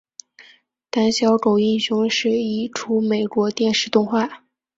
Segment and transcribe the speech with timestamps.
[0.89, 4.43] 胆小狗英雄是一出美国电视动画。